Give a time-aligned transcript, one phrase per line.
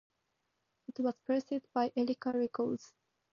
[0.87, 2.91] It was pressed by Erika Records.